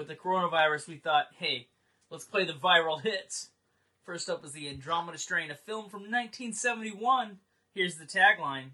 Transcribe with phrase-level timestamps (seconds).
[0.00, 1.68] with the coronavirus, we thought, hey,
[2.10, 3.50] let's play the viral hits.
[4.02, 7.36] First up is the Andromeda Strain, a film from 1971.
[7.74, 8.70] Here's the tagline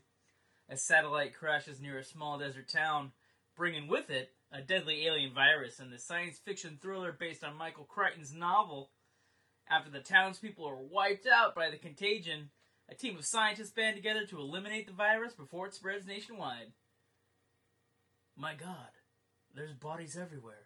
[0.71, 3.11] A satellite crashes near a small desert town,
[3.57, 7.87] bringing with it a deadly alien virus and the science fiction thriller based on Michael
[7.87, 8.93] Crichton's novel.
[9.69, 12.51] After the townspeople are wiped out by the contagion,
[12.89, 16.71] a team of scientists band together to eliminate the virus before it spreads nationwide.
[18.37, 18.91] My god,
[19.57, 20.66] there's bodies everywhere.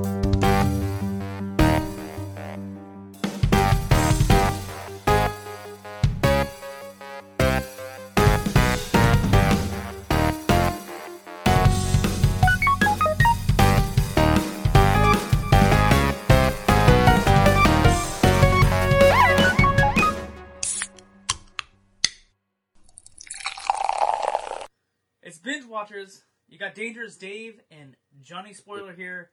[26.61, 29.31] Got Dangerous Dave and Johnny Spoiler here.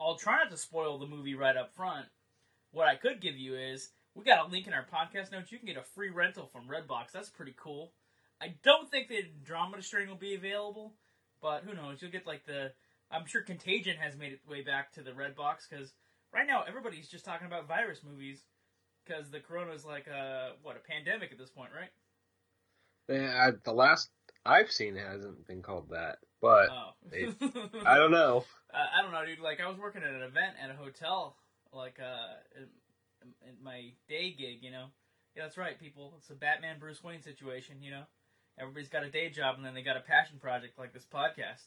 [0.00, 2.06] I'll try not to spoil the movie right up front.
[2.72, 5.52] What I could give you is we got a link in our podcast notes.
[5.52, 7.12] You can get a free rental from Redbox.
[7.12, 7.92] That's pretty cool.
[8.40, 10.94] I don't think the Andromeda strain will be available,
[11.42, 12.00] but who knows?
[12.00, 12.72] You'll get like the.
[13.10, 15.92] I'm sure Contagion has made its way back to the Redbox because
[16.32, 18.40] right now everybody's just talking about virus movies
[19.04, 21.90] because the corona is like a what a pandemic at this point, right?
[23.08, 24.08] Yeah, I- the last
[24.46, 26.90] I've seen hasn't been called that, but Oh.
[27.10, 27.34] it-
[27.86, 28.44] I don't know.
[28.74, 29.38] Uh, I don't know, dude.
[29.40, 31.36] Like, I was working at an event at a hotel,
[31.72, 34.86] like, uh, in, in my day gig, you know?
[35.36, 36.14] Yeah, that's right, people.
[36.18, 38.02] It's a Batman Bruce Wayne situation, you know?
[38.58, 41.64] Everybody's got a day job and then they got a passion project like this podcast.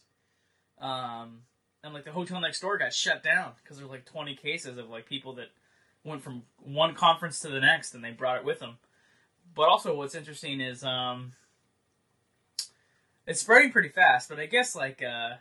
[0.79, 1.41] Um,
[1.83, 4.89] and, like, the hotel next door got shut down because there's, like, 20 cases of,
[4.89, 5.47] like, people that
[6.03, 8.77] went from one conference to the next and they brought it with them.
[9.55, 11.31] But also, what's interesting is, um,
[13.27, 15.35] it's spreading pretty fast, but I guess, like, uh,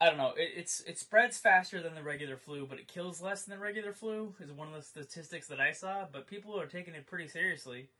[0.00, 0.32] I don't know.
[0.36, 3.62] It, it's it spreads faster than the regular flu, but it kills less than the
[3.62, 4.34] regular flu.
[4.40, 6.06] Is one of the statistics that I saw.
[6.10, 7.90] But people are taking it pretty seriously.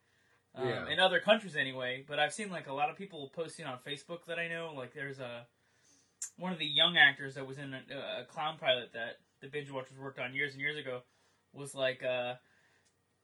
[0.55, 0.89] Um, Yeah.
[0.89, 2.05] In other countries, anyway.
[2.07, 4.73] But I've seen like a lot of people posting on Facebook that I know.
[4.75, 5.47] Like there's a
[6.39, 9.71] one of the young actors that was in a, a clown pilot that the binge
[9.71, 11.03] watchers worked on years and years ago.
[11.53, 12.35] Was like uh,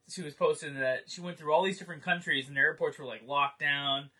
[0.07, 3.05] she was posting that she went through all these different countries and the airports were
[3.05, 4.11] like locked down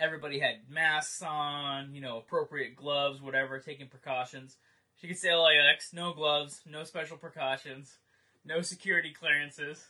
[0.00, 4.56] everybody had masks on, you know, appropriate gloves, whatever, taking precautions.
[5.00, 7.98] She could say LAX, no gloves, no special precautions,
[8.44, 9.84] no security clearances.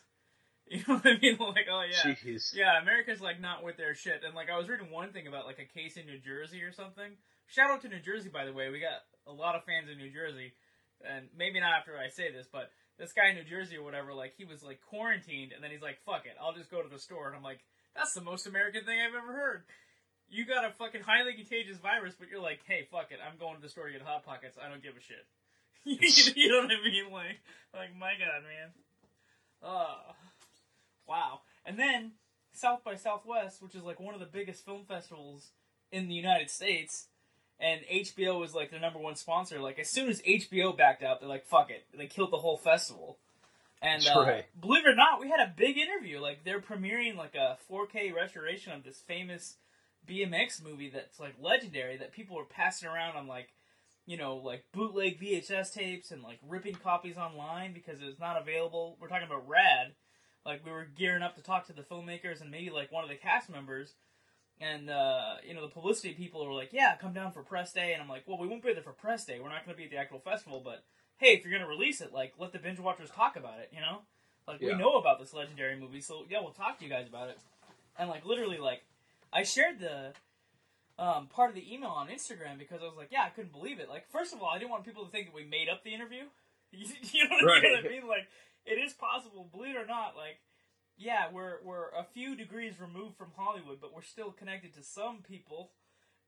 [0.70, 1.36] You know what I mean?
[1.40, 2.14] Like, oh yeah.
[2.14, 2.54] Jeez.
[2.54, 4.22] Yeah, America's like not with their shit.
[4.24, 6.70] And like I was reading one thing about like a case in New Jersey or
[6.70, 7.10] something.
[7.48, 8.70] Shout out to New Jersey by the way.
[8.70, 10.52] We got a lot of fans in New Jersey.
[11.02, 14.14] And maybe not after I say this, but this guy in New Jersey or whatever,
[14.14, 16.88] like he was like quarantined and then he's like, fuck it, I'll just go to
[16.88, 17.66] the store and I'm like,
[17.96, 19.64] that's the most American thing I've ever heard.
[20.30, 23.56] You got a fucking highly contagious virus, but you're like, hey, fuck it, I'm going
[23.56, 24.56] to the store to get hot pockets.
[24.62, 25.26] I don't give a shit.
[26.36, 27.12] you know what I mean?
[27.12, 27.40] Like,
[27.74, 28.70] like my god, man.
[29.62, 30.12] Uh,
[31.08, 31.40] wow.
[31.66, 32.12] And then
[32.52, 35.50] South by Southwest, which is like one of the biggest film festivals
[35.92, 37.08] in the United States,
[37.58, 39.60] and HBO was like their number one sponsor.
[39.60, 42.56] Like as soon as HBO backed out, they're like, "Fuck it," they killed the whole
[42.56, 43.18] festival.
[43.82, 44.44] And uh, right.
[44.60, 46.20] believe it or not, we had a big interview.
[46.20, 49.56] Like they're premiering like a 4K restoration of this famous
[50.08, 53.48] BMX movie that's like legendary that people were passing around on like
[54.06, 58.40] you know like bootleg VHS tapes and like ripping copies online because it was not
[58.40, 58.96] available.
[59.00, 59.92] We're talking about Rad.
[60.44, 63.10] Like we were gearing up to talk to the filmmakers and maybe like one of
[63.10, 63.94] the cast members.
[64.60, 67.94] And uh, you know the publicity people were like, "Yeah, come down for press day."
[67.94, 69.40] And I'm like, "Well, we won't be there for press day.
[69.40, 70.84] We're not going to be at the actual festival, but
[71.16, 73.70] hey, if you're going to release it, like let the binge watchers talk about it.
[73.72, 74.00] You know,
[74.46, 77.30] like we know about this legendary movie, so yeah, we'll talk to you guys about
[77.30, 77.38] it."
[77.98, 78.82] And like literally, like
[79.32, 80.12] I shared the
[80.98, 83.80] um, part of the email on Instagram because I was like, "Yeah, I couldn't believe
[83.80, 85.82] it." Like, first of all, I didn't want people to think that we made up
[85.84, 86.24] the interview.
[86.72, 87.90] you know, what, you know what I Right.
[87.90, 88.06] mean?
[88.08, 88.28] Like,
[88.66, 90.16] it is possible, believe it or not.
[90.16, 90.38] Like,
[90.98, 95.18] yeah, we're we're a few degrees removed from Hollywood, but we're still connected to some
[95.26, 95.70] people,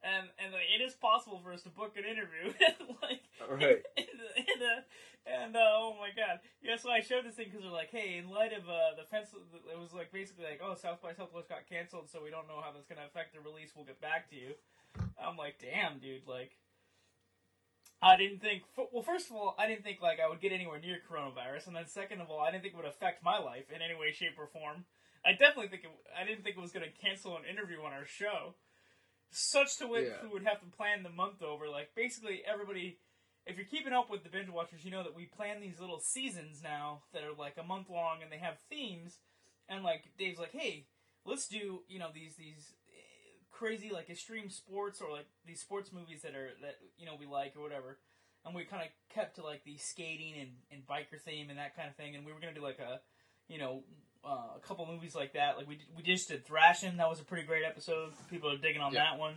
[0.03, 2.53] and and like, it is possible for us to book an interview.
[3.03, 3.83] like, Right.
[3.97, 4.07] and,
[4.37, 4.81] and, uh,
[5.27, 6.77] and uh, oh my god, yeah.
[6.77, 9.31] So I showed this thing because they're like, hey, in light of uh, the fence,
[9.35, 12.61] it was like basically like, oh, South by Southwest got canceled, so we don't know
[12.63, 13.71] how that's gonna affect the release.
[13.75, 14.55] We'll get back to you.
[15.19, 16.59] I'm like, damn, dude, like.
[18.05, 18.63] I didn't think.
[18.75, 21.77] Well, first of all, I didn't think like I would get anywhere near coronavirus, and
[21.77, 24.11] then second of all, I didn't think it would affect my life in any way,
[24.11, 24.85] shape, or form.
[25.25, 27.93] I definitely think it, I didn't think it was going to cancel an interview on
[27.93, 28.55] our show.
[29.33, 30.23] Such to which Yeah.
[30.23, 31.69] we would have to plan the month over.
[31.69, 32.99] Like basically, everybody,
[33.47, 35.99] if you're keeping up with the binge watchers, you know that we plan these little
[36.01, 39.19] seasons now that are like a month long, and they have themes.
[39.69, 40.87] And like Dave's like, hey,
[41.25, 45.93] let's do you know these these eh, crazy like extreme sports or like these sports
[45.93, 47.99] movies that are that you know we like or whatever.
[48.45, 51.77] And we kind of kept to like the skating and, and biker theme and that
[51.77, 52.17] kind of thing.
[52.17, 53.01] And we were gonna do like a,
[53.49, 53.85] you know,
[54.25, 55.57] uh, a couple movies like that.
[55.57, 56.97] Like we we just did Thrashing.
[56.97, 58.13] That was a pretty great episode.
[58.31, 59.05] People are digging on Yeah.
[59.05, 59.35] that one.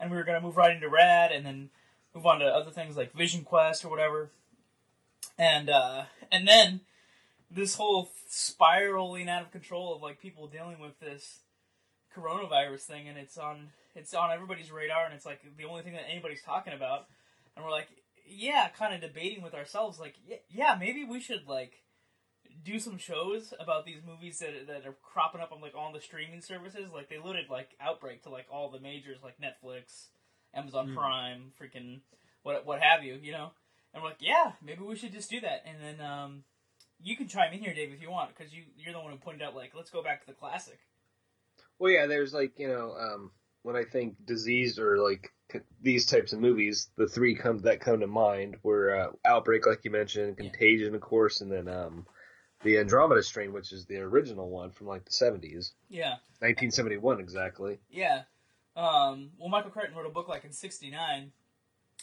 [0.00, 1.70] And we were gonna move right into Rad and then
[2.14, 4.30] move on to other things like Vision Quest or whatever.
[5.38, 6.80] And uh, and then
[7.50, 11.40] this whole spiraling out of control of like people dealing with this
[12.16, 15.92] coronavirus thing, and it's on it's on everybody's radar, and it's like the only thing
[15.92, 17.06] that anybody's talking about.
[17.54, 17.88] And we're like,
[18.26, 21.82] yeah, kind of debating with ourselves, like, yeah, yeah, maybe we should like
[22.64, 26.00] do some shows about these movies that that are cropping up on like all the
[26.00, 26.90] streaming services.
[26.92, 30.06] Like they loaded like Outbreak to like all the majors, like Netflix,
[30.54, 30.96] Amazon Hmm.
[30.96, 32.00] Prime, freaking
[32.42, 33.50] what what have you, you know.
[33.94, 35.64] And we're like, yeah, maybe we should just do that.
[35.66, 36.44] And then um,
[37.00, 39.18] you can chime in here, Dave, if you want, because you you're the one who
[39.18, 40.78] pointed out like, let's go back to the classic.
[41.78, 43.30] Well, yeah, there's like you know, um,
[43.62, 45.30] when I think disease or like
[45.82, 49.84] these types of movies, the three come that come to mind were uh, Outbreak, like
[49.84, 50.48] you mentioned, Yeah.
[50.48, 52.06] Contagion, of course, and then um,
[52.64, 57.78] the Andromeda Strain, which is the original one from like the 70s, Yeah, 1971 exactly.
[57.90, 58.22] yeah.
[58.76, 61.30] Um, well, Michael Crichton wrote a book like in '69,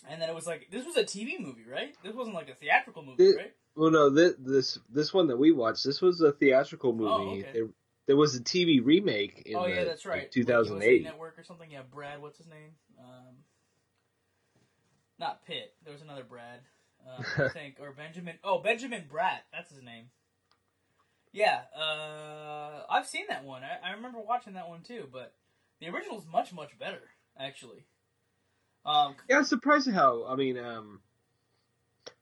[0.07, 1.95] and then it was like this was a TV movie, right?
[2.03, 3.53] This wasn't like a theatrical movie, It- right?
[3.75, 7.09] Well, no, this this this one that we watched, this was a theatrical movie.
[7.11, 7.49] Oh, okay.
[7.53, 7.67] There,
[8.07, 10.23] there was a TV remake in oh yeah, the, that's right.
[10.23, 11.03] Like, 2008.
[11.03, 11.71] Network or something.
[11.71, 12.21] Yeah, Brad.
[12.21, 12.71] What's his name?
[12.99, 13.35] Um,
[15.19, 15.73] not Pitt.
[15.83, 16.59] There was another Brad.
[17.07, 18.35] Uh, I think or Benjamin.
[18.43, 19.39] Oh, Benjamin Bratt.
[19.53, 20.05] That's his name.
[21.31, 23.63] Yeah, uh, I've seen that one.
[23.63, 25.33] I, I remember watching that one too, but
[25.79, 27.01] the original's much much better
[27.37, 27.85] actually.
[28.85, 30.25] Um, Yeah, I'm surprised how.
[30.25, 31.01] I mean, um,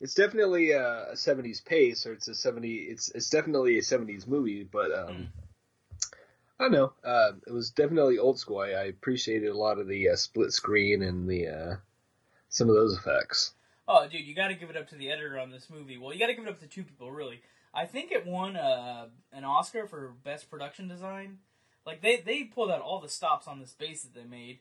[0.01, 2.75] it's definitely a, a '70s pace, or it's a '70.
[2.75, 5.24] It's it's definitely a '70s movie, but um, Hmm.
[6.60, 6.94] I don't know.
[7.03, 8.60] Uh, it was definitely old school.
[8.60, 11.75] I, I appreciated a lot of the uh, split screen and the uh,
[12.50, 13.53] some of those effects.
[13.88, 15.98] Oh, dude, you got to give it up to the editor on this movie.
[15.98, 17.42] Well, you got to give it up to two people, really.
[17.74, 21.40] I think it won uh, an Oscar for best production design.
[21.86, 24.60] Like they they pulled out all the stops on this base that they made,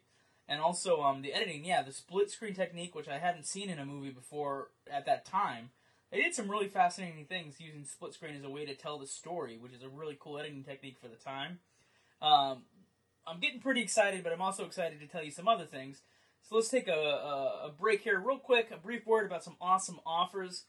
[0.49, 1.65] and also um the editing.
[1.65, 5.25] Yeah, the split screen technique, which I hadn't seen in a movie before at that
[5.25, 5.71] time.
[6.13, 9.09] They did some really fascinating things using split screen as a way to tell the
[9.09, 11.59] story, which is a really cool editing technique for the time.
[12.23, 12.63] Um,
[13.27, 16.03] I'm getting pretty excited, but I'm also excited to tell you some other things.
[16.49, 18.71] So let's take a, a, a break here, real quick.
[18.71, 20.63] A brief word about some awesome offers.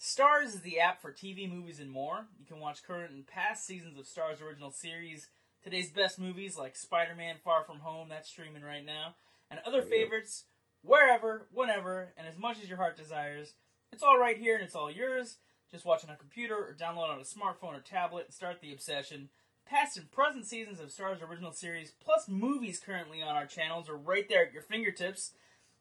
[0.00, 2.26] Starz is the app for TV, movies, and more.
[2.38, 5.28] You can watch current and past seasons of Starz original series,
[5.62, 9.14] today's best movies like Spider Man Far From Home, that's streaming right now,
[9.50, 10.44] and other favorites
[10.82, 13.52] wherever, whenever, and as much as your heart desires.
[13.92, 15.36] It's all right here and it's all yours.
[15.70, 18.72] Just watch on a computer or download on a smartphone or tablet and start the
[18.72, 19.28] obsession.
[19.66, 23.98] Past and present seasons of Starz original series, plus movies currently on our channels, are
[23.98, 25.32] right there at your fingertips.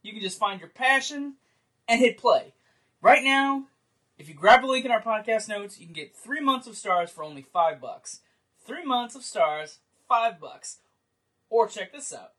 [0.03, 1.35] You can just find your passion
[1.87, 2.53] and hit play.
[3.01, 3.67] Right now,
[4.19, 6.75] if you grab the link in our podcast notes, you can get three months of
[6.75, 8.19] Starz for only five bucks.
[8.67, 9.77] Three months of Starz,
[10.09, 10.79] five bucks.
[11.49, 12.33] Or check this out.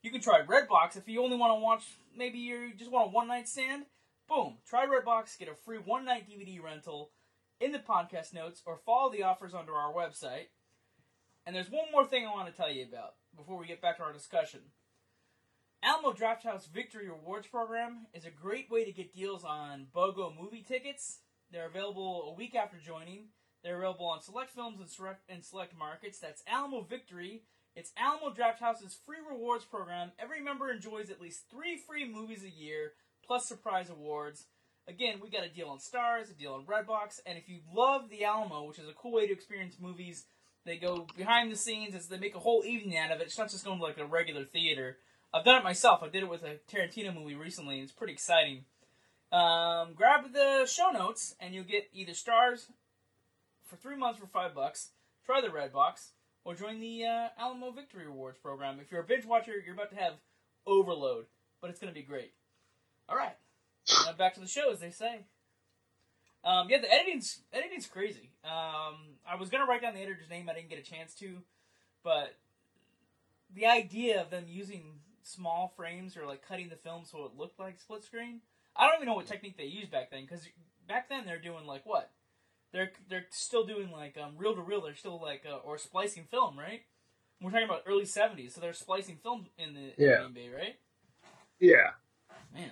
[0.00, 1.82] You can try Redbox if you only want to watch,
[2.16, 3.86] maybe you just want a one night stand.
[4.28, 4.58] Boom.
[4.68, 7.10] Try Redbox, get a free one night DVD rental
[7.58, 10.46] in the podcast notes, or follow the offers onto our website.
[11.44, 13.96] And there's one more thing I want to tell you about before we get back
[13.96, 14.60] to our discussion.
[15.82, 20.64] Alamo Drafthouse Victory Rewards Program is a great way to get deals on BOGO movie
[20.66, 21.18] tickets.
[21.54, 23.26] They're available a week after joining.
[23.62, 26.18] They're available on select films and select, and select markets.
[26.18, 27.44] That's Alamo Victory.
[27.76, 30.10] It's Alamo Drafthouse's free rewards program.
[30.18, 32.94] Every member enjoys at least three free movies a year,
[33.24, 34.46] plus surprise awards.
[34.88, 38.10] Again, we got a deal on Starz, a deal on Redbox, and if you love
[38.10, 40.24] the Alamo, which is a cool way to experience movies,
[40.66, 43.28] they go behind the scenes as they make a whole evening out of it.
[43.28, 44.96] It's not just going to like a regular theater.
[45.32, 46.02] I've done it myself.
[46.02, 47.78] I did it with a Tarantino movie recently.
[47.78, 48.64] It's pretty exciting.
[49.32, 52.66] Um, grab the show notes, and you'll get either Starz
[53.64, 54.90] for three months for five bucks.
[55.26, 56.10] Try the Redbox,
[56.44, 58.78] or join the uh, Alamo Victory Rewards program.
[58.80, 60.14] If you're a binge watcher, you're about to have
[60.66, 61.26] overload,
[61.60, 62.32] but it's going to be great.
[63.08, 63.36] All right,
[64.06, 65.20] now back to the show, as they say.
[66.44, 68.30] Um, yeah, the editing's editing's crazy.
[68.44, 71.38] Um, I was gonna write down the editor's name, I didn't get a chance to,
[72.02, 72.36] but
[73.54, 77.58] the idea of them using small frames or like cutting the film so it looked
[77.58, 78.40] like split screen.
[78.76, 80.48] I don't even know what technique they used back then because
[80.88, 82.10] back then they're doing like what?
[82.72, 84.80] They're they're still doing like um, reel to reel.
[84.80, 86.82] They're still like uh, or splicing film, right?
[87.40, 90.26] We're talking about early '70s, so they're splicing film in the in Yeah.
[90.34, 90.76] Bay, right?
[91.60, 91.90] Yeah.
[92.52, 92.70] Man.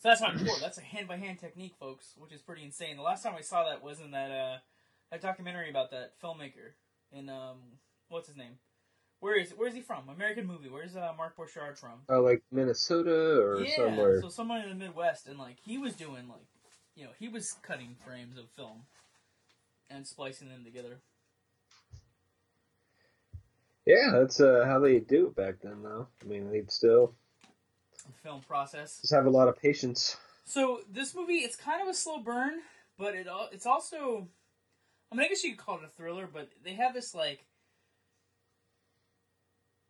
[0.00, 0.56] So that's not cool.
[0.60, 2.96] That's a hand by hand technique, folks, which is pretty insane.
[2.96, 4.58] The last time I saw that was in that uh
[5.10, 6.72] that documentary about that filmmaker
[7.12, 7.58] in um
[8.08, 8.58] what's his name?
[9.22, 10.08] Where is where is he from?
[10.08, 10.68] American movie.
[10.68, 12.00] Where's uh, Mark Borchardt from?
[12.08, 14.20] Oh, like Minnesota or yeah, somewhere.
[14.20, 16.48] so someone in the Midwest, and like he was doing like,
[16.96, 18.82] you know, he was cutting frames of film
[19.88, 20.98] and splicing them together.
[23.86, 26.08] Yeah, that's uh, how they do it back then, though.
[26.20, 27.14] I mean, they'd still
[28.24, 28.98] Film process.
[29.02, 30.16] just have a lot of patience.
[30.46, 32.54] So this movie, it's kind of a slow burn,
[32.98, 34.26] but it it's also,
[35.12, 37.44] I mean, I guess you could call it a thriller, but they have this like,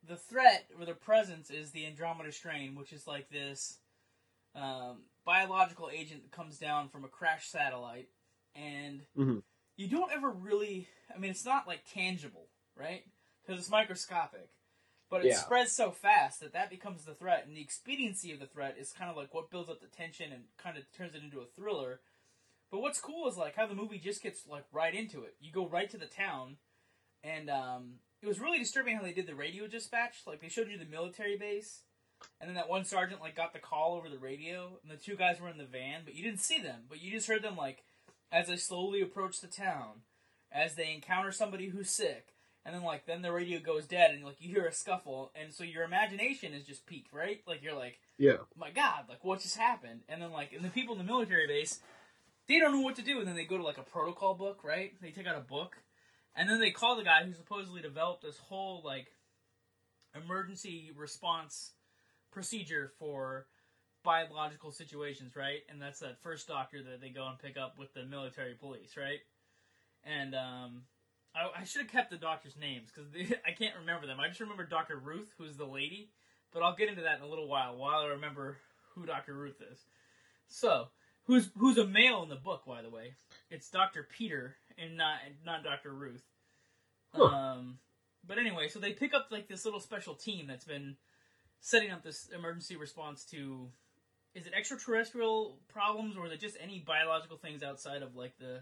[0.07, 3.79] the threat or the presence is the Andromeda strain, which is like this
[4.55, 8.09] um, biological agent that comes down from a crashed satellite,
[8.55, 9.43] and Mhm.
[9.77, 13.05] you don't ever really, I mean, it's not like tangible, right?
[13.43, 14.51] Because it's microscopic.
[15.09, 15.43] But it Yeah.
[15.43, 18.93] spreads so fast that that becomes the threat, and the expediency of the threat is
[18.93, 21.47] kind of like what builds up the tension and kind of turns it into a
[21.47, 22.01] thriller.
[22.71, 25.37] But what's cool is like how the movie just gets like right into it.
[25.39, 26.57] You go right to the town,
[27.23, 30.23] and um, it was really disturbing how they did the radio dispatch.
[30.27, 31.83] Like they showed you the military base,
[32.41, 35.17] and then that one sergeant like got the call over the radio, and the two
[35.17, 37.57] guys were in the van, but you didn't see them, but you just heard them
[37.57, 37.83] like
[38.31, 40.03] as they slowly approach the town,
[40.51, 42.29] as they encounter somebody who's sick,
[42.65, 45.53] and then like then the radio goes dead, and like you hear a scuffle, and
[45.53, 47.41] so your imagination is just peaked, right?
[47.47, 48.37] Like you're like, Yeah.
[48.57, 50.01] my God, like what just happened?
[50.09, 51.81] And then like, and the people in the military base,
[52.49, 54.61] they don't know what to do, and then they go to like a protocol book,
[54.63, 54.93] right?
[55.03, 55.77] They take out a book,
[56.37, 59.09] and then they call the guy who supposedly developed this whole like
[60.15, 61.73] emergency response
[62.31, 63.47] procedure for
[64.03, 65.61] biological situations, right?
[65.69, 68.97] And that's that first doctor that they go and pick up with the military police,
[68.97, 69.21] right?
[70.05, 70.83] And um,
[71.35, 73.11] I, I should have kept the doctors' names because
[73.47, 74.19] I can't remember them.
[74.21, 76.11] I just remember Doctor Ruth, who's the lady,
[76.53, 77.77] but I'll get into that in a little while.
[77.77, 78.59] While I remember
[78.95, 79.79] who Doctor Ruth is.
[80.49, 80.89] So,
[81.25, 83.15] who's who's a male in the book, by the way?
[83.51, 86.25] It's Doctor Peter and not not Doctor Ruth.
[87.15, 87.25] Huh.
[87.25, 87.79] Um,
[88.27, 90.97] but anyway, so they pick up like this little special team that's been
[91.61, 93.69] setting up this emergency response to
[94.35, 98.61] is it extraterrestrial problems or is it just any biological things outside of like the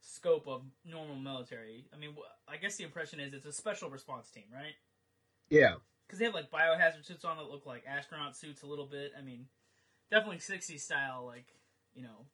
[0.00, 1.86] scope of normal military?
[1.94, 2.14] I mean,
[2.46, 4.74] I guess the impression is it's a special response team, right?
[5.48, 5.74] Yeah.
[6.06, 9.12] Because they have like biohazard suits on that look like astronaut suits a little bit.
[9.18, 9.46] I mean,
[10.10, 11.46] definitely 60s style, like
[11.94, 12.26] you know,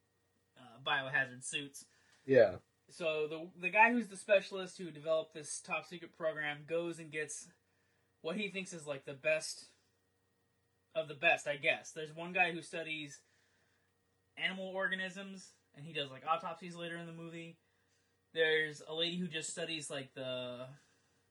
[0.59, 1.85] uh, biohazard suits.
[2.27, 2.57] Yeah.
[2.91, 7.11] So the the guy who's the specialist who developed this top secret program goes and
[7.11, 7.49] gets
[8.23, 9.67] what he thinks is like the best
[10.95, 11.91] of the best, I guess.
[11.91, 13.21] There's one guy who studies
[14.37, 17.57] animal organisms and he does like autopsies later in the movie.
[18.33, 20.67] There's a lady who just studies like the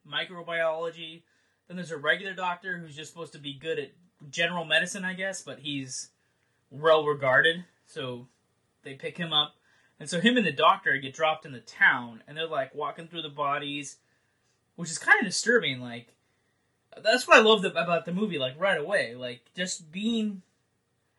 [0.08, 1.24] microbiology.
[1.68, 3.92] Then there's a regular doctor who's just supposed to be good at
[4.30, 6.10] general medicine, I guess, but he's
[6.70, 7.66] well regarded.
[7.86, 8.28] So
[8.84, 9.56] they pick him up.
[10.04, 13.08] And so him and the doctor get dropped in the town, and they're like walking
[13.08, 13.96] through the bodies,
[14.76, 15.80] which is kind of disturbing.
[15.80, 16.08] Like,
[17.02, 18.38] that's what I love about the movie.
[18.38, 20.42] Like right away, like just being,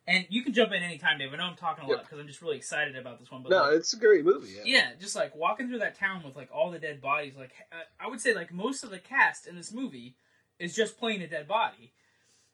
[0.07, 1.33] and you can jump in anytime, Dave.
[1.33, 2.03] I know I'm talking a lot Yeah.
[2.03, 3.43] because I'm just really excited about this one.
[3.43, 4.53] But No, like, it's a great movie.
[4.55, 4.63] Yeah.
[4.67, 7.33] yeah, just like walking through that town with like all the dead bodies.
[7.39, 10.15] Like I- I would say, like most of the cast in this movie
[10.59, 11.95] is just playing a dead body,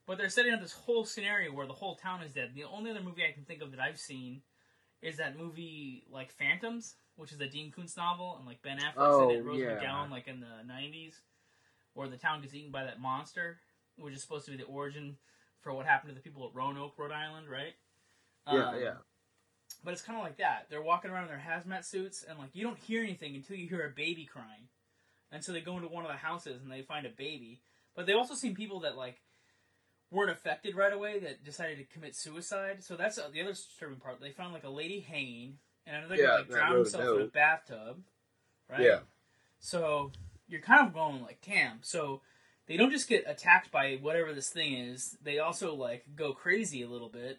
[0.06, 2.52] but they're setting up this whole scenario where the whole town is dead.
[2.54, 4.42] The only other movie I can think of that I've seen
[5.02, 8.94] is that movie like Phantoms, which is a Dean Koontz novel, and like Ben Affleck's
[8.98, 9.78] Oh, in it, Rose yeah.
[9.82, 11.14] McGowan, like in the '90s,
[11.94, 13.58] where the town gets eaten by that monster,
[13.98, 15.16] which is supposed to be the origin
[15.60, 17.74] for what happened to the people at Roanoke, Rhode Island, right?
[18.50, 18.68] Yeah.
[18.68, 18.94] Um, yeah.
[19.84, 20.66] but it's kind of like that.
[20.70, 23.68] They're walking around in their hazmat suits, and like you don't hear anything until you
[23.68, 24.68] hear a baby crying,
[25.32, 27.60] and so they go into one of the houses and they find a baby.
[27.94, 29.20] But they also seen people that like
[30.10, 32.82] weren't affected right away that decided to commit suicide.
[32.82, 34.20] So that's uh, the other disturbing part.
[34.20, 37.26] They found like a lady hanging, and another Yeah, guy like drowned himself in a
[37.26, 37.98] bathtub.
[38.68, 38.80] Right.
[38.80, 38.98] Yeah.
[39.60, 40.10] So
[40.48, 41.78] you're kind of going like, damn.
[41.82, 42.22] So
[42.66, 45.16] they don't just get attacked by whatever this thing is.
[45.22, 47.38] They also like go crazy a little bit,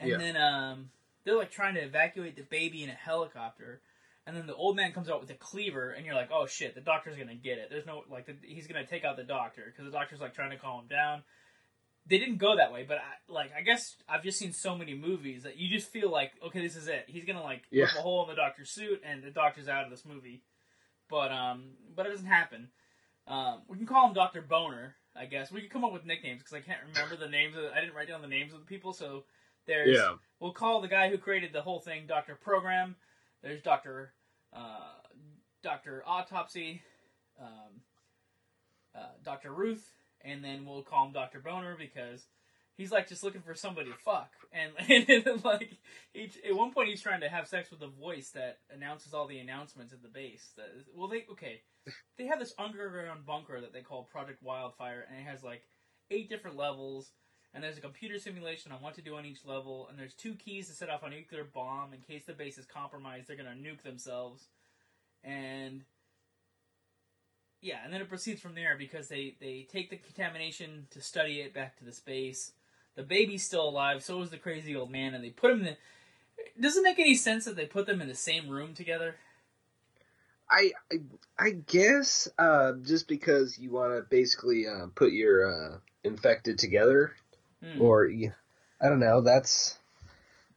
[0.00, 0.16] and Yeah.
[0.18, 0.90] then um,
[1.24, 3.80] they're like trying to evacuate the baby in a helicopter.
[4.28, 6.74] And then the old man comes out with a cleaver, and you're like, "Oh shit,
[6.74, 9.62] the doctor's gonna get it." There's no like, the, he's gonna take out the doctor
[9.66, 11.22] because the doctor's like trying to calm him down.
[12.08, 14.94] They didn't go that way, but I, like, I guess I've just seen so many
[14.94, 17.04] movies that you just feel like, okay, this is it.
[17.08, 17.84] He's gonna like Yeah.
[17.86, 20.42] rip a hole in the doctor's suit, and the doctor's out of this movie
[21.08, 22.68] but um, but it doesn't happen.
[23.26, 25.50] Um, we can call him Doctor Boner, I guess.
[25.50, 27.56] We can come up with nicknames because I can't remember the names.
[27.56, 29.24] Of I didn't write down the names of the people, so
[29.66, 29.96] there's.
[29.96, 30.14] Yeah.
[30.40, 32.96] We'll call the guy who created the whole thing Doctor Program.
[33.42, 34.12] There's Doctor
[34.52, 34.94] uh,
[35.62, 36.82] Doctor Autopsy,
[37.40, 37.80] um,
[38.94, 39.88] uh, Doctor Ruth,
[40.22, 42.26] and then we'll call him Doctor Boner because
[42.76, 44.72] he's like just looking for somebody to fuck, and,
[45.08, 45.78] and then, like
[46.14, 49.38] at one point he's trying to have sex with a voice that announces all the
[49.38, 50.50] announcements at the base.
[50.56, 51.62] That well, they okay.
[52.18, 55.62] they have this underground bunker that they call Project Wildfire, and it has like
[56.10, 57.12] eight different levels.
[57.54, 60.34] And there's a computer simulation on what to do on each level, and there's two
[60.34, 63.28] keys to set off a nuclear bomb in case the base is compromised.
[63.28, 64.48] They're gonna nuke themselves,
[65.24, 65.82] and
[67.60, 71.40] yeah, and then it proceeds from there because they they take the contamination to study
[71.40, 72.52] it back to the space.
[72.94, 75.64] The baby's still alive, so is the crazy old man, and they put him in.
[75.66, 75.76] The,
[76.60, 79.16] doesn't make any sense that they put them in the same room together?
[80.50, 80.96] I I,
[81.38, 87.14] I guess uh, just because you want to basically uh, put your uh, infected together,
[87.62, 87.80] Hmm.
[87.80, 88.08] or
[88.80, 89.20] I don't know.
[89.22, 89.78] That's.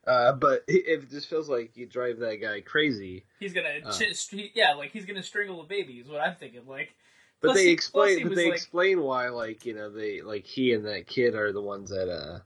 [0.07, 3.25] Uh, but it, it just feels like you drive that guy crazy.
[3.39, 3.91] He's gonna, Uh.
[3.91, 5.93] ch- yeah, like he's gonna strangle a baby.
[5.95, 6.65] Is what I'm thinking.
[6.67, 6.95] Like,
[7.41, 8.17] But they he- explain.
[8.19, 11.35] he But they like- explain why, like you know, they like he and that kid
[11.35, 12.39] are the ones that uh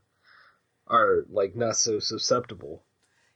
[0.86, 2.82] are like not so susceptible.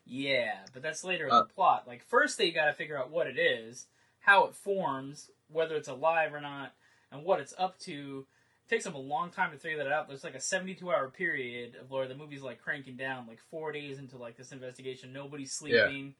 [0.04, 1.42] yeah, but that's later in Uh.
[1.42, 1.86] the plot.
[1.86, 3.86] Like, first they gotta figure out what it is,
[4.20, 6.74] how it forms, whether it's alive or not,
[7.12, 8.26] and what it's up to.
[8.68, 10.08] Takes them a long time to figure that out.
[10.08, 13.72] There's like a 72 hour period of where the movie's like cranking down, like four
[13.72, 15.12] days into like this investigation.
[15.12, 16.14] Nobody's sleeping.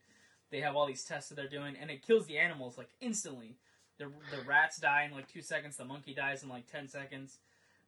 [0.51, 3.57] They have all these tests that they're doing, and it kills the animals like instantly.
[3.99, 5.77] The the rats die in like two seconds.
[5.77, 7.39] The monkey dies in like ten seconds.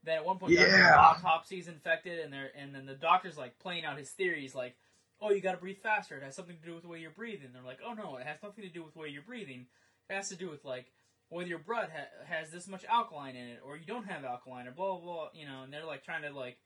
[0.05, 0.53] Then at one point.
[0.53, 1.15] Yeah.
[1.15, 4.77] autopsy's infected, and they're and then the doctor's like playing out his theories, like,
[5.23, 6.17] "Oh, you got to breathe faster.
[6.17, 8.27] It has something to do with the way you're breathing." They're like, "Oh no, it
[8.27, 9.67] has nothing to do with the way you're breathing.
[10.11, 10.91] It has to do with like
[11.31, 14.67] whether your blood ha- has this much alkaline in it, or you don't have alkaline,
[14.67, 16.59] or blah blah blah." You know, and they're like trying to like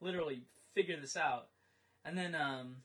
[0.00, 0.42] literally
[0.74, 1.48] figure this out.
[2.04, 2.76] And then, um,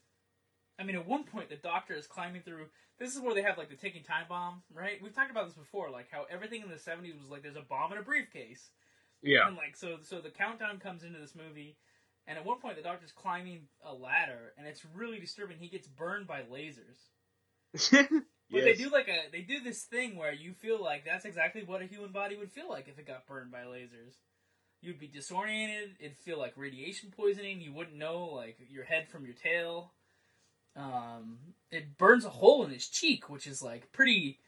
[0.80, 2.66] I mean, at one point, the doctor is climbing through.
[3.00, 5.02] This is where they have like the ticking time bomb, right?
[5.02, 7.62] We've talked about this before, like how everything in the '70s was like there's a
[7.62, 8.70] bomb in a briefcase.
[9.22, 9.48] Yeah.
[9.48, 11.78] And like so, so the countdown comes into this movie,
[12.28, 15.58] and at one point the doctor's climbing a ladder, and it's really disturbing.
[15.58, 17.10] He gets burned by lasers.
[18.52, 21.64] But they do like a they do this thing where you feel like that's exactly
[21.64, 24.16] what a human body would feel like if it got burned by lasers.
[24.82, 25.96] You'd be disoriented.
[26.00, 27.62] It'd feel like radiation poisoning.
[27.62, 29.92] You wouldn't know like your head from your tail.
[30.76, 31.40] Um,
[31.72, 34.40] it burns a hole in his cheek, which is like pretty.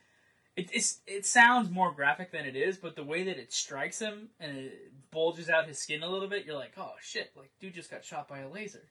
[0.56, 4.00] It, it's it sounds more graphic than it is, but the way that it strikes
[4.00, 7.32] him and it bulges out his skin a little bit, you're like, oh shit!
[7.36, 8.84] Like dude just got shot by a laser.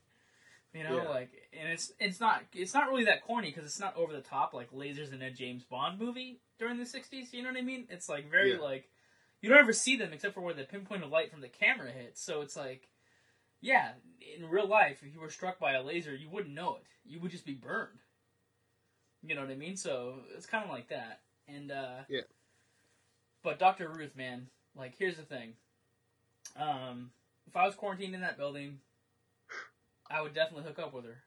[0.74, 1.08] You know, Yeah.
[1.08, 4.20] like, and it's it's not it's not really that corny because it's not over the
[4.20, 7.32] top like lasers in a James Bond movie during the '60s.
[7.32, 7.86] You know what I mean?
[7.90, 8.58] It's like very Yeah.
[8.58, 8.90] like
[9.40, 11.90] you don't ever see them except for where the pinpoint of light from the camera
[11.90, 12.20] hits.
[12.22, 12.88] So it's like,
[13.60, 13.92] yeah,
[14.36, 16.84] in real life, if you were struck by a laser, you wouldn't know it.
[17.04, 18.00] You would just be burned.
[19.22, 19.76] You know what I mean?
[19.76, 21.20] So it's kind of like that.
[21.48, 22.22] And uh, Yeah.
[23.42, 23.88] But Dr.
[23.88, 25.54] Ruth, man, like here's the thing.
[26.56, 27.10] Um,
[27.46, 28.80] if I was quarantined in that building,
[30.10, 31.22] I would definitely hook up with her.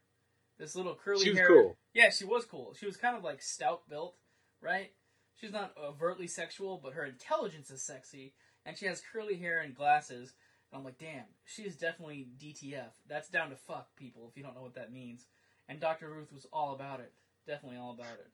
[0.58, 1.48] This little curly She was hair.
[1.48, 1.78] cool.
[1.94, 2.74] Yeah, she was cool.
[2.80, 4.16] She was kind of like stout built,
[4.62, 4.92] right?
[5.40, 8.34] She's not overtly sexual, but her intelligence is sexy,
[8.66, 10.34] and she has curly hair and glasses.
[10.72, 12.92] And I'm like, damn, she is definitely DTF.
[13.08, 15.26] That's down to fuck people if you don't know what that means.
[15.68, 16.10] And Dr.
[16.10, 17.12] Ruth was all about it.
[17.48, 18.32] Definitely all about it.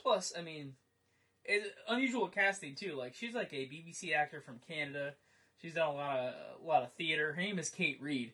[0.00, 0.72] Plus, I mean,
[1.44, 2.94] it's unusual casting too.
[2.94, 5.14] Like she's like a BBC actor from Canada.
[5.60, 7.32] She's done a lot of a lot of theater.
[7.34, 8.32] Her name is Kate Reid.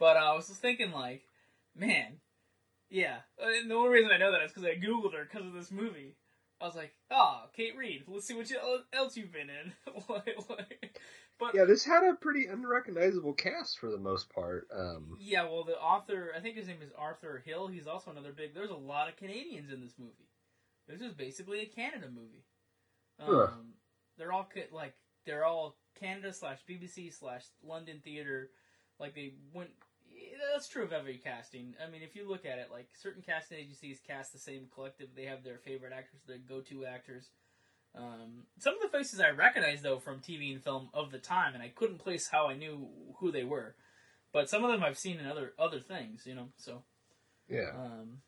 [0.00, 1.22] But uh, I was just thinking, like,
[1.76, 2.14] man,
[2.88, 3.18] yeah.
[3.40, 5.52] Uh, And the only reason I know that is because I googled her because of
[5.52, 6.16] this movie.
[6.60, 8.02] I was like, oh, Kate Reid.
[8.08, 8.58] Let's see what you,
[8.92, 9.72] else you've been in.
[11.38, 14.68] But Yeah, this had a pretty unrecognizable cast for the most part.
[14.74, 17.68] Um, Yeah, well, the author, I think his name is Arthur Hill.
[17.68, 18.54] He's also another big.
[18.54, 20.28] There's a lot of Canadians in this movie.
[20.86, 22.44] This is basically a Canada movie.
[23.18, 23.46] Um, Huh.
[24.18, 28.50] They're all like they're all Canada slash BBC slash London theater.
[28.98, 29.70] Like they went.
[30.52, 31.74] That's true of every casting.
[31.84, 35.08] I mean, if you look at it, like certain casting agencies cast the same collective.
[35.14, 37.28] They have their favorite actors, their go-to actors.
[37.94, 41.54] Um, some of the faces I recognize though from TV and film of the time,
[41.54, 43.74] and I couldn't place how I knew who they were.
[44.32, 46.48] But some of them I've seen in other other things, you know.
[46.56, 46.82] So,
[47.48, 47.70] yeah.
[47.74, 48.18] um,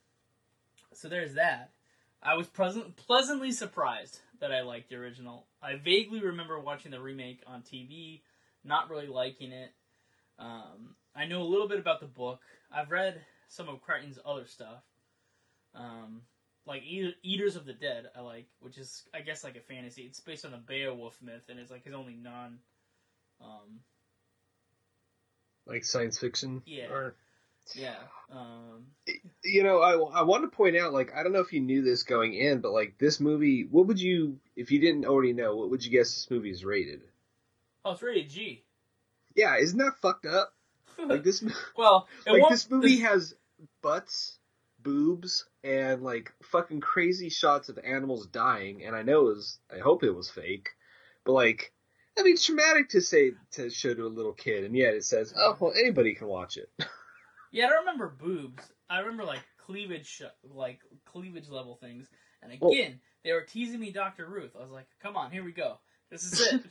[0.92, 1.70] so there's that.
[2.22, 5.46] I was pleasant, pleasantly surprised that I liked the original.
[5.62, 8.20] I vaguely remember watching the remake on TV,
[8.64, 9.72] not really liking it.
[10.38, 12.40] Um, I know a little bit about the book.
[12.74, 14.82] I've read some of Crichton's other stuff,
[15.74, 16.22] um,
[16.66, 18.06] like Eat- Eaters of the Dead.
[18.16, 20.02] I like, which is I guess like a fantasy.
[20.02, 22.58] It's based on a Beowulf myth, and it's like his only non.
[23.40, 23.80] Um,
[25.66, 26.62] Like science fiction.
[26.64, 26.86] Yeah.
[26.90, 27.14] Or,
[27.74, 27.96] yeah.
[28.32, 28.86] Um,
[29.44, 31.82] you know, I, I want to point out, like, I don't know if you knew
[31.82, 35.56] this going in, but like this movie, what would you, if you didn't already know,
[35.56, 37.02] what would you guess this movie is rated?
[37.84, 38.62] oh, it's rated G.
[39.34, 40.54] Yeah, isn't that fucked up?
[40.98, 41.42] Like this,
[41.76, 43.34] well, like won't- this movie has
[43.82, 44.38] butts,
[44.82, 49.78] boobs, and like fucking crazy shots of animals dying, and I know it was, I
[49.78, 50.70] hope it was fake.
[51.24, 51.72] But like,
[52.18, 55.04] I mean, it's traumatic to say to show to a little kid, and yet it
[55.04, 56.70] says, "Oh, well, anybody can watch it."
[57.54, 58.62] Yeah, I don't remember boobs.
[58.88, 60.22] I remember like cleavage, sh-
[60.54, 62.08] like cleavage level things.
[62.42, 62.90] And again, Well-
[63.24, 64.52] they were teasing me, Doctor Ruth.
[64.58, 65.78] I was like, "Come on, here we go.
[66.10, 66.62] This is it."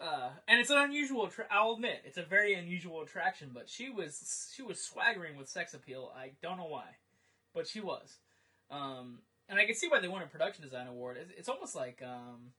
[0.00, 1.28] Like, uh, and it's an unusual.
[1.28, 3.50] Tra- I'll admit, it's a very unusual attraction.
[3.52, 6.12] But she was she was swaggering with sex appeal.
[6.16, 6.96] I don't know why,
[7.54, 8.16] but she was.
[8.70, 11.16] Um, and I can see why they won a production design award.
[11.20, 12.52] It's, it's almost like um,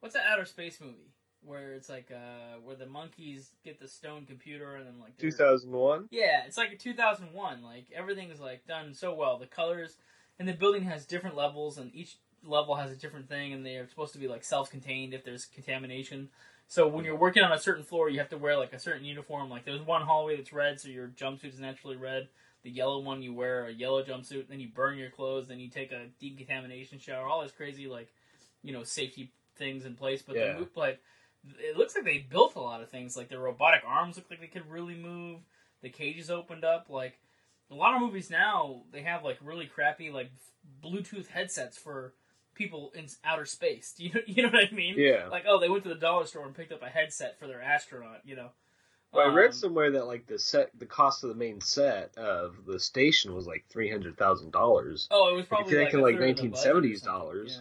[0.00, 1.12] what's that outer space movie
[1.44, 5.30] where it's like uh, where the monkeys get the stone computer and then like Two
[5.32, 6.08] thousand one.
[6.10, 7.62] yeah, it's like a 2001.
[7.62, 9.38] Like everything is like done so well.
[9.38, 9.96] The colors
[10.38, 13.76] and the building has different levels, and each level has a different thing, and they
[13.76, 16.28] are supposed to be like self-contained if there's contamination.
[16.72, 19.04] So when you're working on a certain floor, you have to wear like a certain
[19.04, 19.50] uniform.
[19.50, 22.28] Like there's one hallway that's red, so your jumpsuit is naturally red.
[22.62, 25.68] The yellow one, you wear a yellow jumpsuit, then you burn your clothes, then you
[25.68, 27.26] take a decontamination shower.
[27.26, 28.08] All this crazy like,
[28.62, 30.22] you know, safety things in place.
[30.22, 30.54] But Yeah.
[30.54, 31.02] the mo- like,
[31.58, 33.18] it looks like they built a lot of things.
[33.18, 35.40] Like the robotic arms look like they could really move.
[35.82, 36.88] The cages opened up.
[36.88, 37.18] Like
[37.70, 40.30] a lot of movies now, they have like really crappy like
[40.82, 42.14] Bluetooth headsets for
[42.54, 43.92] people in outer space.
[43.96, 44.94] Do you you know what I mean?
[44.96, 45.28] Yeah.
[45.30, 47.62] Like oh, they went to the dollar store and picked up a headset for their
[47.62, 48.20] astronaut.
[48.24, 48.48] You know.
[49.12, 52.16] Well, I read Um, somewhere that like the set, the cost of the main set
[52.16, 55.06] of the station was like three hundred thousand dollars.
[55.10, 57.12] Oh, it was probably like, like third of the budget or 1970s something.
[57.12, 57.60] dollars.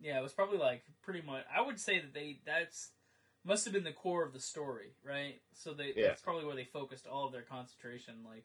[0.00, 0.12] Yeah.
[0.12, 1.44] yeah, it was probably like pretty much.
[1.54, 2.90] I would say that they that's
[3.44, 5.40] must have been the core of the story, right?
[5.52, 6.08] So they Yeah.
[6.08, 8.44] that's probably where they focused all of their concentration, like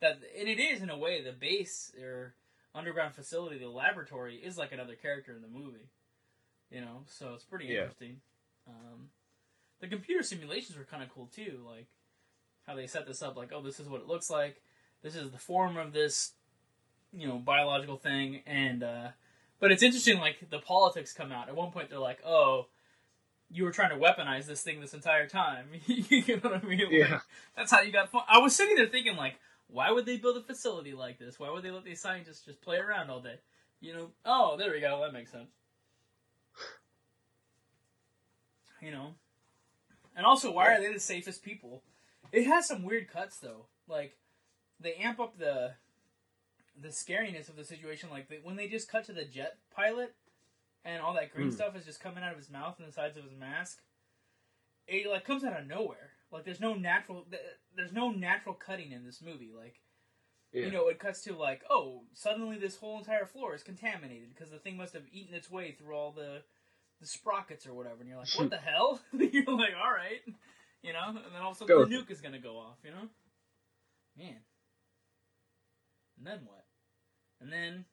[0.00, 0.18] that.
[0.36, 2.34] And it is in a way the base or
[2.74, 5.88] underground facility, the laboratory, is like another character in the movie.
[6.70, 7.82] You know, so it's pretty Yeah.
[7.82, 8.20] interesting.
[8.66, 9.10] Um,
[9.80, 11.86] the computer simulations were kind of cool too, like
[12.66, 13.36] how they set this up.
[13.36, 14.62] Like, oh, this is what it looks like.
[15.02, 16.32] This is the form of this,
[17.12, 19.08] you know, biological thing, and uh,
[19.60, 20.18] but it's interesting.
[20.18, 21.90] Like the politics come out at one point.
[21.90, 22.66] They're like, oh.
[23.50, 25.66] You were trying to weaponize this thing this entire time.
[25.86, 26.80] you know what I mean?
[26.80, 27.20] Like, Yeah.
[27.54, 28.22] That's how you got fun.
[28.26, 29.38] I was sitting there thinking, like,
[29.74, 31.40] why would they build a facility like this?
[31.40, 33.40] Why would they let these scientists just play around all day?
[33.80, 34.10] You know?
[34.24, 35.00] Oh, there we go.
[35.02, 35.50] That makes sense.
[38.80, 39.14] You know?
[40.16, 41.82] And also, why are they the safest people?
[42.30, 43.66] It has some weird cuts, though.
[43.88, 44.16] Like,
[44.78, 45.72] they amp up the
[46.80, 48.10] the scariness of the situation.
[48.10, 50.14] Like, they, when they just cut to the jet pilot
[50.84, 51.54] and all that green Hmm.
[51.54, 53.78] stuff is just coming out of his mouth and the sides of his mask,
[54.86, 56.12] it, like, comes out of nowhere.
[56.34, 57.24] Like, there's no natural...
[57.76, 59.50] There's no natural cutting in this movie.
[59.56, 59.80] Like,
[60.52, 60.66] Yeah.
[60.66, 64.50] you know, it cuts to like, oh, suddenly this whole entire floor is contaminated because
[64.50, 66.42] the thing must have eaten its way through all the
[67.00, 67.96] the sprockets or whatever.
[68.00, 69.00] And you're like, what the hell?
[69.12, 70.20] you're like, all right,
[70.82, 71.08] you know.
[71.08, 73.08] And then all of a Go sudden the nuke is gonna go off, you know.
[74.16, 74.36] Man.
[76.18, 76.64] And then what?
[77.40, 77.84] And then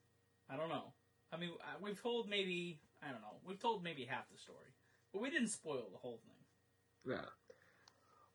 [0.50, 0.94] I don't know.
[1.34, 1.52] I mean,
[1.82, 3.38] we've told maybe I don't know.
[3.44, 4.70] We've told maybe half the story,
[5.12, 7.14] but we didn't spoil the whole thing.
[7.16, 7.26] Yeah.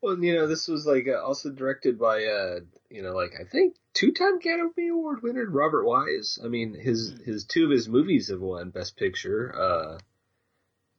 [0.06, 3.42] Well, you know, this was like uh, also directed by, uh, you know, like I
[3.42, 6.38] think two-time Academy Award winner Robert Wise.
[6.44, 9.98] I mean, his his two of his movies have won Best Picture, uh,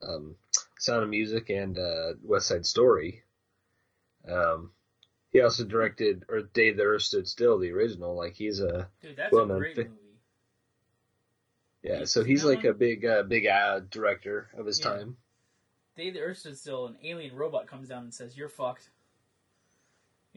[0.06, 0.36] um,
[0.78, 3.24] Sound of Music and uh, West Side Story.
[4.28, 4.72] Um,
[5.30, 8.14] he also directed or Day the Earth Stood Still, the original.
[8.14, 10.20] Like he's a Dude, that's a great fi- movie.
[11.82, 14.90] yeah, so he's like a big uh, big uh, director of his Yeah.
[14.90, 15.18] time.
[15.96, 18.90] Day the Earth stood still, an alien robot comes down and says, "You're fucked."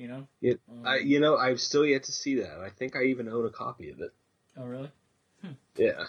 [0.00, 0.26] You know.
[0.40, 2.58] Yeah, Um, I, you know, I've still yet to see that.
[2.58, 4.12] I think I even own a copy of it.
[4.56, 4.90] oh really?
[5.76, 6.04] Yeah.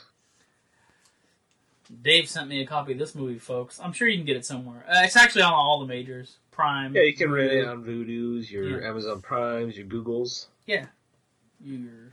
[2.02, 3.80] Dave sent me a copy of this movie, folks.
[3.84, 4.86] I'm sure you can get it somewhere.
[4.88, 6.38] Uh, it's actually on all the majors.
[6.52, 6.96] Prime.
[6.96, 8.88] Yeah, you can rent it on Vudu's, your Yeah.
[8.90, 10.86] Amazon Primes, your Googles, Yeah.
[11.64, 12.12] Your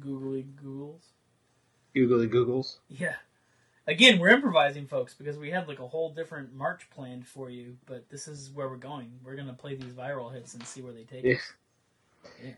[0.00, 1.00] googly googles.
[1.94, 2.76] Googly Googles.
[2.88, 3.14] Yeah.
[3.88, 7.78] Again, we're improvising, folks, because we had like a whole different march planned for you.
[7.86, 9.10] But this is where we're going.
[9.24, 11.34] We're gonna play these viral hits and see where they take Yeah.
[11.36, 11.52] us.
[12.44, 12.50] Yeah.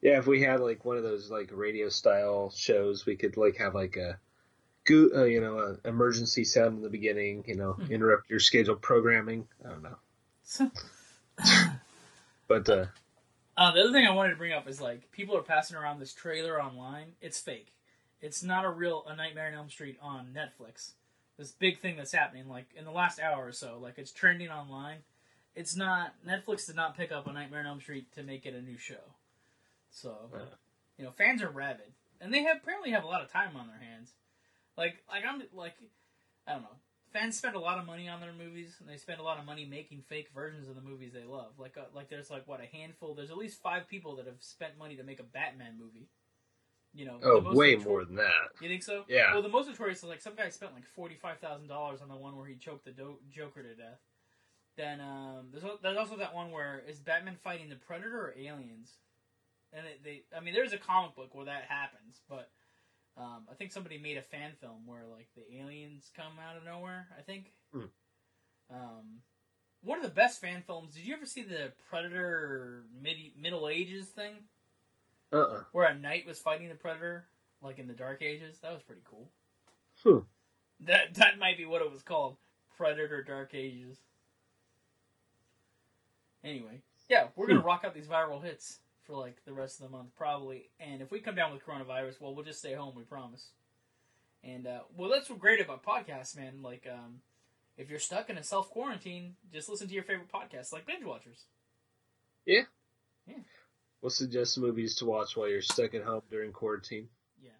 [0.00, 3.56] Yeah, if we had like one of those like radio style shows, we could like
[3.58, 4.18] have like a,
[4.90, 7.44] uh, you know, a emergency sound in the beginning.
[7.46, 7.92] You know, Hmm.
[7.92, 9.46] interrupt your scheduled programming.
[9.64, 9.98] I don't know,
[10.42, 10.70] So,
[12.48, 12.86] but uh,
[13.56, 16.00] Uh, the other thing I wanted to bring up is like people are passing around
[16.00, 17.14] this trailer online.
[17.20, 17.72] It's fake.
[18.20, 20.92] It's not a real A Nightmare on Elm Street on Netflix.
[21.38, 24.48] This big thing that's happening like in the last hour or so, like it's trending
[24.48, 24.98] online.
[25.54, 28.54] It's not Netflix did not pick up A Nightmare on Elm Street to make it
[28.54, 29.14] a new show.
[29.90, 30.40] So, Yeah.
[30.98, 33.68] you know, fans are rabid, and they have apparently have a lot of time on
[33.68, 34.12] their hands.
[34.76, 35.74] Like, like I'm like,
[36.46, 36.76] I don't know.
[37.12, 39.46] Fans spend a lot of money on their movies, and they spend a lot of
[39.46, 41.58] money making fake versions of the movies they love.
[41.58, 43.14] Like, uh, like there's like what a handful.
[43.14, 46.08] There's at least five people that have spent money to make a Batman movie.
[46.94, 48.48] You know, Oh, way notor- more than that.
[48.60, 49.04] You think so?
[49.08, 49.32] Yeah.
[49.32, 52.08] Well, the most notorious is like some guy spent like forty five thousand dollars on
[52.08, 54.00] the one where he choked the do- Joker to death.
[54.76, 58.92] Then um, there's there's also that one where is Batman fighting the Predator or aliens?
[59.72, 62.50] And it, they, I mean, there's a comic book where that happens, but
[63.18, 66.64] um, I think somebody made a fan film where like the aliens come out of
[66.64, 67.06] nowhere.
[67.18, 67.52] I think.
[67.72, 67.84] Hmm.
[68.70, 69.20] Um,
[69.82, 70.94] one of the best fan films.
[70.94, 74.34] Did you ever see the Predator mid Middle Ages thing?
[75.32, 77.26] Uh uh where a knight was fighting the predator,
[77.62, 78.58] like in the Dark Ages.
[78.62, 79.28] That was pretty cool.
[80.02, 80.24] Hmm.
[80.86, 82.36] That that might be what it was called,
[82.76, 83.98] Predator Dark Ages.
[86.44, 89.96] Anyway, yeah, we're gonna rock out these viral hits for like the rest of the
[89.96, 90.70] month probably.
[90.78, 92.94] And if we come down with coronavirus, well, we'll just stay home.
[92.94, 93.48] We promise.
[94.44, 96.62] And uh, well, that's what's great about podcasts, man.
[96.62, 97.20] Like, um,
[97.76, 101.04] if you're stuck in a self quarantine, just listen to your favorite podcasts, like Binge
[101.04, 101.44] Watchers.
[104.00, 107.08] We'll suggest movies to watch while you're stuck at home during quarantine.
[107.42, 107.50] Yeah.